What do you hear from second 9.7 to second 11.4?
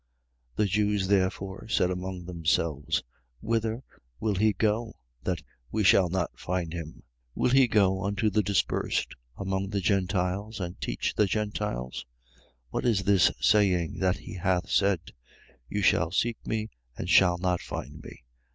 Gentiles and teach the